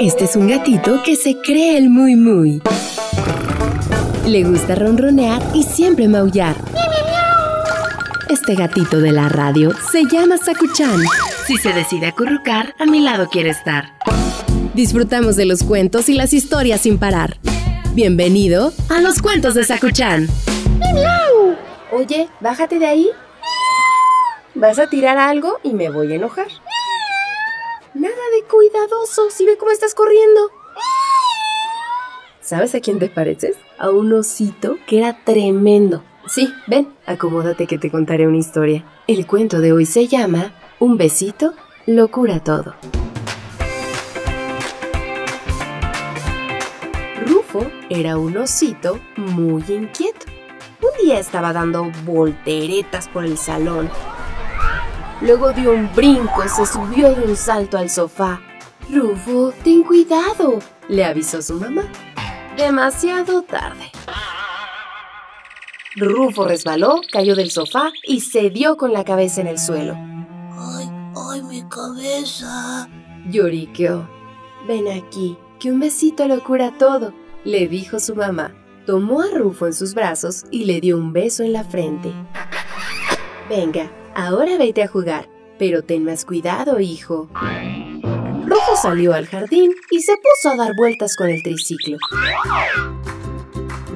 [0.00, 2.62] Este es un gatito que se cree el muy muy.
[4.26, 6.56] Le gusta ronronear y siempre maullar.
[8.28, 11.00] Este gatito de la radio se llama Sakuchan.
[11.46, 13.94] Si se decide acurrucar, a mi lado quiere estar.
[14.74, 17.38] Disfrutamos de los cuentos y las historias sin parar.
[17.92, 20.26] Bienvenido a los cuentos de Sakuchan.
[21.92, 23.10] Oye, bájate de ahí.
[24.54, 26.48] Vas a tirar algo y me voy a enojar.
[28.48, 30.50] Cuidadoso, si ve cómo estás corriendo.
[32.40, 33.56] ¿Sabes a quién te pareces?
[33.78, 36.04] A un osito que era tremendo.
[36.26, 38.84] Sí, ven, acomódate que te contaré una historia.
[39.06, 41.54] El cuento de hoy se llama Un besito
[41.86, 42.74] lo cura todo.
[47.26, 50.26] Rufo era un osito muy inquieto.
[50.82, 53.90] Un día estaba dando volteretas por el salón
[55.24, 58.42] Luego dio un brinco, se subió de un salto al sofá.
[58.90, 61.84] Rufo, ten cuidado, le avisó su mamá.
[62.58, 63.90] Demasiado tarde.
[65.96, 69.94] Rufo resbaló, cayó del sofá y se dio con la cabeza en el suelo.
[69.94, 72.86] ¡Ay, ay, mi cabeza!
[73.30, 74.06] Lloriqueó.
[74.68, 78.54] Ven aquí, que un besito lo cura todo, le dijo su mamá.
[78.84, 82.12] Tomó a Rufo en sus brazos y le dio un beso en la frente.
[83.48, 87.28] Venga, Ahora vete a jugar, pero ten más cuidado, hijo.
[88.46, 91.98] Rufo salió al jardín y se puso a dar vueltas con el triciclo.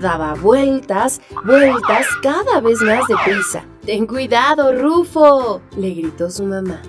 [0.00, 3.64] Daba vueltas, vueltas cada vez más deprisa.
[3.84, 6.80] Ten cuidado, Rufo, le gritó su mamá.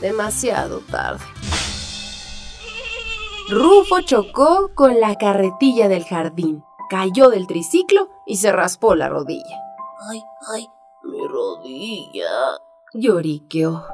[0.00, 1.24] Demasiado tarde.
[3.50, 9.56] Rufo chocó con la carretilla del jardín, cayó del triciclo y se raspó la rodilla.
[10.10, 10.22] ¡Ay,
[10.54, 10.68] ay!
[11.36, 12.56] Rodilla.
[12.94, 13.84] Lloriqueó.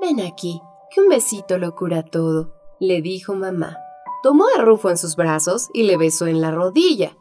[0.00, 3.76] Ven aquí, que un besito lo cura todo, le dijo mamá.
[4.22, 7.14] Tomó a Rufo en sus brazos y le besó en la rodilla.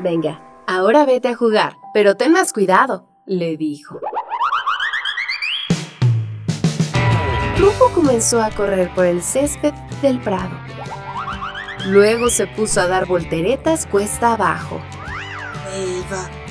[0.00, 4.00] Venga, ahora vete a jugar, pero ten más cuidado, le dijo.
[7.58, 10.56] Rufo comenzó a correr por el césped del prado.
[11.86, 14.80] Luego se puso a dar volteretas cuesta abajo.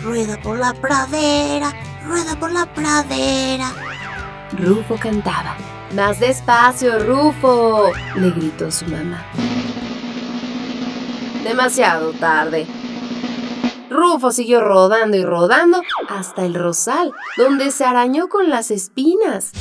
[0.04, 1.74] Rueda por la pradera,
[2.06, 3.72] rueda por la pradera.
[4.58, 5.56] Rufo cantaba.
[5.96, 9.26] Más despacio, Rufo, le gritó su mamá.
[11.44, 12.66] Demasiado tarde.
[13.90, 19.52] Rufo siguió rodando y rodando hasta el rosal, donde se arañó con las espinas.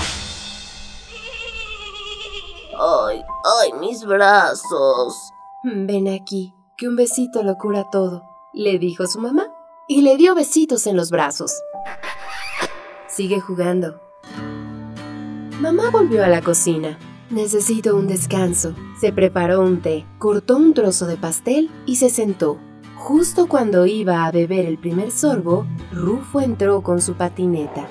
[2.79, 3.23] ¡Ay,
[3.61, 5.33] ay, mis brazos!
[5.65, 9.50] Ven aquí, que un besito lo cura todo le dijo su mamá,
[9.91, 11.65] y le dio besitos en los brazos.
[13.09, 14.01] Sigue jugando.
[15.61, 16.97] Mamá volvió a la cocina.
[17.29, 18.73] Necesito un descanso.
[19.01, 22.57] Se preparó un té, cortó un trozo de pastel y se sentó.
[22.95, 27.89] Justo cuando iba a beber el primer sorbo, Rufo entró con su patineta.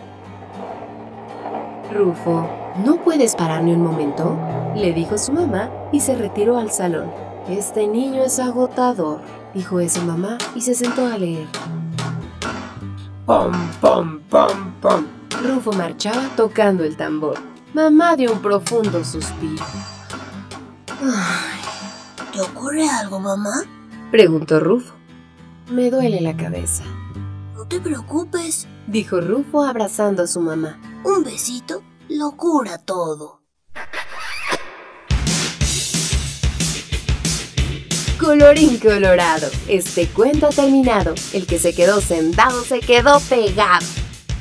[1.93, 2.49] Rufo,
[2.85, 4.39] ¿no puedes parar ni un momento?
[4.73, 7.11] le dijo su mamá y se retiró al salón.
[7.49, 9.19] Este niño es agotador
[9.53, 11.47] dijo eso mamá y se sentó a leer.
[13.29, 15.07] Pam, pam, pam, pam.
[15.43, 17.37] Rufo marchaba tocando el tambor.
[17.75, 19.63] Mamá dio un profundo suspiro.
[22.33, 23.51] ¿Te ocurre algo, mamá?
[24.09, 24.95] Preguntó Rufo.
[25.69, 26.83] Me duele la cabeza.
[27.53, 30.79] No te preocupes, dijo Rufo abrazando a su mamá.
[31.03, 33.38] Un besito lo cura todo.
[38.19, 41.15] Colorín colorado, este cuento ha terminado.
[41.31, 43.85] El que se quedó sentado se quedó pegado.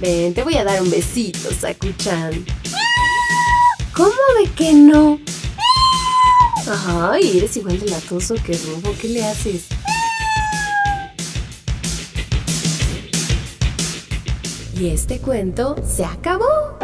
[0.01, 2.45] Ven, te voy a dar un besito, Sakuchan.
[3.95, 4.11] ¿Cómo
[4.43, 5.21] de que no?
[6.87, 8.95] Ay, eres igual de latoso que Rufo.
[9.01, 9.67] ¿Qué le haces?
[14.79, 16.78] Y este cuento se acabó.